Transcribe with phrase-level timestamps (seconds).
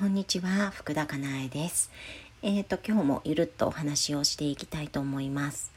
[0.00, 1.90] こんにちは、福田かなえです。
[2.40, 5.72] えっ、ー、と、今日もゆるっとお話をしていきたいと思います。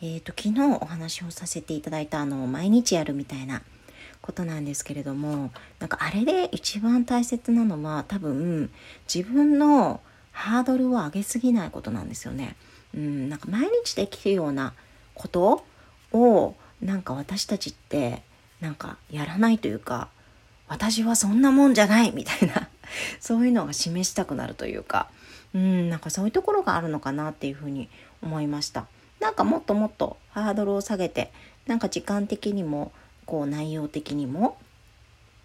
[0.00, 3.62] えっ、ー、と、昨日お話をさせていただいた、あの、毎日やるみたいな
[4.22, 5.50] ことなんですけれども、
[5.80, 8.70] なんかあれで一番大切なのは、多分、
[9.12, 10.00] 自分の
[10.30, 12.54] ハードルを上げすぎないことなんですよね。
[12.94, 14.72] うん、なんか毎日できるような
[15.16, 15.64] こと
[16.12, 18.22] を、なんか私たちって、
[18.60, 20.10] なんかやらないというか、
[20.68, 22.68] 私はそんなもんじゃないみたいな
[23.20, 25.08] そういうのが示したくなるというか
[25.54, 27.88] うんなんかそういうところがあるのかなっていうふうに
[28.22, 28.86] 思いました。
[29.20, 31.32] なんかもっともっとハードルを下げて
[31.66, 32.92] なんか時間的にも
[33.24, 34.58] こう内容的にも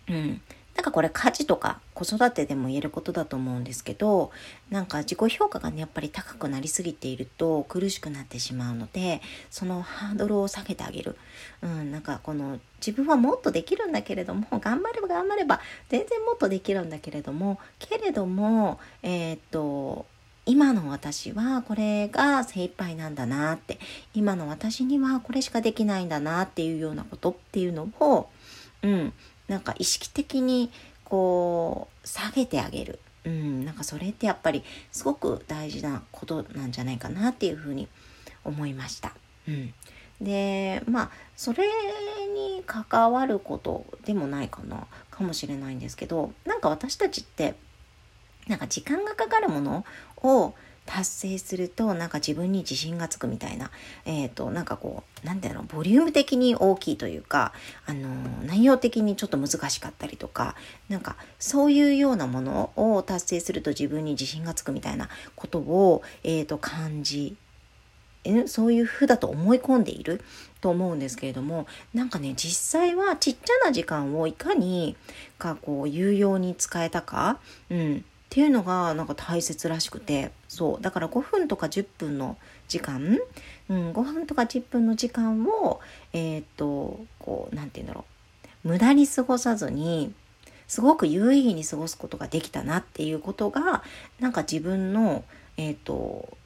[0.09, 0.41] うん
[0.79, 4.31] なんかこれ家事とか子育てでも言えることだと思うんですけど
[4.69, 9.19] なんか自己評価がねやっぱり高くなりすぎていると苦しくなってしまうので
[9.49, 11.17] そのハードルを下げてあげる、
[11.61, 20.05] うん、なんかこの自分はもっとできるんだけれども頑張れば頑張れば全然もっとできるんだけれどもけれどもえー、っと
[20.45, 23.79] 今の私はこれが精一杯なんだなって
[24.13, 28.29] 今の私にはこれしかできないんだなっていうようなことっていうのを
[28.81, 29.13] うん
[29.49, 30.71] なんか意識的に
[31.03, 37.87] こう下げてあげる、うん、なんかそれってやっぱりすごく大事なことなんじゃないかなっていうふうに
[38.45, 39.13] 思いました。
[39.47, 39.73] うん、
[40.21, 41.67] でまあそれ
[42.33, 47.55] に関わることでもないかなかもしれないんですけどなんか私たちって
[48.47, 49.85] なんか時間がかかるもの
[50.17, 50.53] を
[50.89, 53.69] 達成するとなんか自分に自信がつくみたいな、
[54.05, 57.53] えっ、ー、と、なんかこう、なんだろう、ボリューム的に大きいというか、
[57.85, 60.55] あのー、内容的にちょっと難しかったりとか、
[60.89, 67.37] なんかそういうようなものを達成すると自分に自信がつくみたいなことを、え、ー、と、感じ
[68.47, 70.21] そういう風だと思い込んでいる
[70.59, 74.97] と思うんですけれどもなんかね実際はちっちゃな時間をいかに
[75.37, 80.81] かこう有用に使えたか、うん、っていうのがなんか大切らしくてそう。
[80.81, 83.17] だから5分とか10分の時間、
[83.69, 85.79] うん、5分とか10分の時間を
[86.13, 88.05] えー、っとこう何て言うんだろ
[88.63, 88.67] う。
[88.67, 90.13] 無駄に過ごさずに
[90.67, 93.83] すごく有意義に過ごすことができたなっていうことが
[94.19, 95.23] なんか自分の
[95.57, 96.37] えー、っと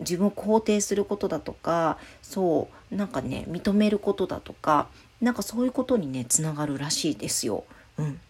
[0.00, 2.94] 自分を肯定することだとかそう。
[2.94, 4.88] なんかね認めることだとか
[5.22, 7.64] なんかそういうことにねつながるらしいですよ。
[7.96, 8.20] うん。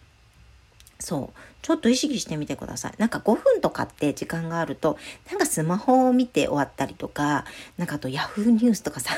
[0.99, 1.39] そう。
[1.61, 2.93] ちょっと意識してみてください。
[2.97, 4.97] なんか5分とかって時間があると、
[5.29, 7.45] なんかスマホを見て終わったりとか、
[7.77, 9.11] なんかあと yahoo ニュースとかさ、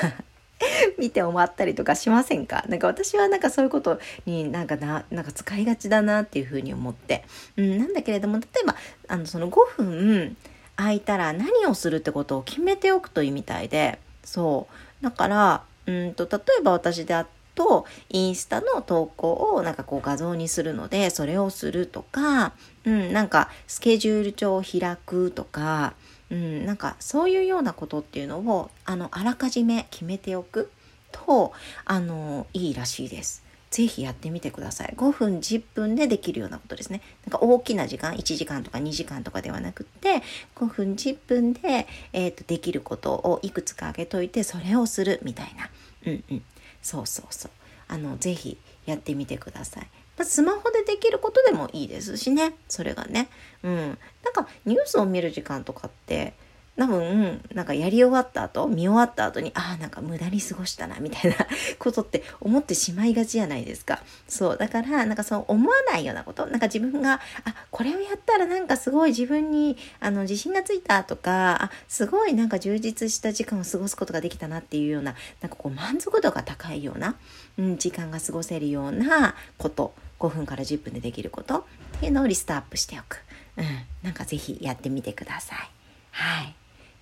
[1.00, 2.64] 見て終わったりとかしませんか？
[2.69, 7.25] なか私はなんかそういうことになんかな、なんか使いがちだなっていうふうに思って。
[7.58, 8.75] うん、なんだけれども、例えば、
[9.08, 10.38] あの、その5分
[10.78, 14.68] 空いたら何をするってことを決めておくといいみたいで、そ
[15.02, 15.03] う。
[15.03, 22.54] だから、うんと、例えば私であっとインスタの投稿をなんかこう画像にするのでそれをするとか、
[22.86, 25.94] うん、なんかスケジュール帳を開くとか、
[26.30, 30.72] うん、なんかそういうようなことっていうのをあのあらかじめ決めておく
[31.12, 31.54] と
[31.86, 33.46] あのいいらしいです。
[33.76, 34.94] ぜひやってみてください。
[34.96, 37.02] 5分、10分でできるようなことですね。
[37.26, 40.24] なんか大きな時間、1時間とか2時間とかではなくって、
[40.56, 45.65] 5分、10分で、えーと、できることをいくつか挙げといて、それをするみたいな。
[46.06, 46.44] うんうん。
[46.82, 47.52] そうそうそう。
[47.88, 49.88] あの、ぜひやってみてください。
[50.18, 52.54] まスマホでできることでもいいですしね。
[52.70, 53.28] それがね。
[53.64, 53.98] うん。
[54.24, 56.34] なんかニュースを見る時間とかって、
[56.78, 61.38] 多分、なんかやり終わった後、見終わった後に、ああ、なんか無駄に過ごしたな、みたいな
[61.80, 64.03] ことって思ってしまいがちじゃないですか。
[64.28, 64.58] そう。
[64.58, 77.16] だから、なんかそう思わないようなこと、なんか自分が、あ、これをやったらなんかすごい自分に、あの、自信がついたとか、あ、すごいなんか充実した時間を過ごすことができたなっていうような、なんかこう満足度が高いような、
[77.58, 83.22] うん、時間が過ごせるようなこと、5分から10分でできることっていうのをリストアップしておく。
[83.58, 83.66] うん。
[84.03, 85.69] なんかぜひやってみてください。
[86.12, 86.56] はい。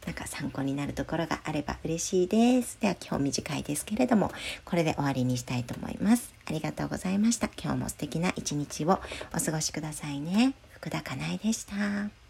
[0.05, 2.77] なんか参考になるところがあれば嬉しいです。
[2.79, 4.31] では今日短いですけれども、
[4.65, 6.33] これで終わりにしたいと思います。
[6.45, 7.49] ありがとうございました。
[7.61, 8.99] 今日も素敵な一日を
[9.35, 10.53] お過ごしくださいね。
[10.71, 12.22] 福田かなえでした。